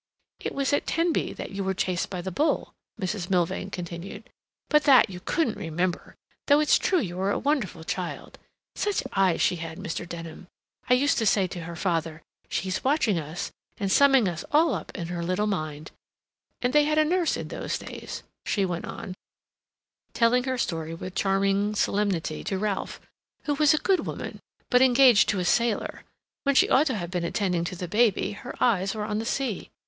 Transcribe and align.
"It 0.39 0.55
was 0.55 0.73
at 0.73 0.87
Tenby 0.87 1.31
that 1.33 1.51
you 1.51 1.63
were 1.63 1.75
chased 1.75 2.09
by 2.09 2.23
the 2.23 2.31
bull," 2.31 2.73
Mrs. 2.99 3.29
Milvain 3.29 3.69
continued. 3.69 4.31
"But 4.67 4.85
that 4.85 5.11
you 5.11 5.19
couldn't 5.19 5.57
remember, 5.59 6.15
though 6.47 6.59
it's 6.59 6.79
true 6.79 6.97
you 6.99 7.17
were 7.17 7.29
a 7.29 7.37
wonderful 7.37 7.83
child. 7.83 8.39
Such 8.75 9.03
eyes 9.13 9.41
she 9.41 9.57
had, 9.57 9.77
Mr. 9.77 10.09
Denham! 10.09 10.47
I 10.89 10.95
used 10.95 11.19
to 11.19 11.27
say 11.27 11.45
to 11.45 11.65
her 11.65 11.75
father, 11.75 12.23
'She's 12.49 12.83
watching 12.83 13.19
us, 13.19 13.51
and 13.77 13.91
summing 13.91 14.27
us 14.27 14.43
all 14.51 14.73
up 14.73 14.91
in 14.97 15.09
her 15.09 15.23
little 15.23 15.45
mind.' 15.45 15.91
And 16.63 16.73
they 16.73 16.85
had 16.85 16.97
a 16.97 17.05
nurse 17.05 17.37
in 17.37 17.49
those 17.49 17.77
days," 17.77 18.23
she 18.43 18.65
went 18.65 18.85
on, 18.85 19.13
telling 20.15 20.45
her 20.45 20.57
story 20.57 20.95
with 20.95 21.13
charming 21.13 21.75
solemnity 21.75 22.43
to 22.45 22.57
Ralph, 22.57 22.99
"who 23.43 23.53
was 23.53 23.75
a 23.75 23.87
good 23.87 24.07
woman, 24.07 24.39
but 24.71 24.81
engaged 24.81 25.29
to 25.29 25.37
a 25.39 25.45
sailor. 25.45 26.03
When 26.41 26.55
she 26.55 26.69
ought 26.71 26.87
to 26.87 26.95
have 26.97 27.11
been 27.11 27.23
attending 27.23 27.65
to 27.65 27.75
the 27.75 27.87
baby, 27.87 28.31
her 28.31 28.55
eyes 28.59 28.95
were 28.95 29.05
on 29.05 29.19
the 29.19 29.25
sea. 29.27 29.69